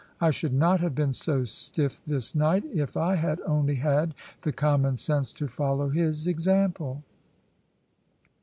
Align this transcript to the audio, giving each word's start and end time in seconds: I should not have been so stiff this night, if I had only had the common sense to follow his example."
I 0.19 0.31
should 0.31 0.55
not 0.55 0.79
have 0.79 0.95
been 0.95 1.13
so 1.13 1.43
stiff 1.43 2.03
this 2.03 2.33
night, 2.33 2.63
if 2.73 2.97
I 2.97 3.13
had 3.17 3.39
only 3.45 3.75
had 3.75 4.15
the 4.41 4.51
common 4.51 4.97
sense 4.97 5.31
to 5.33 5.47
follow 5.47 5.89
his 5.89 6.25
example." 6.25 7.03